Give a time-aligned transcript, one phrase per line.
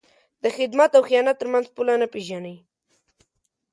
[0.43, 2.55] د خدمت او خیانت تر منځ پوله نه پېژني.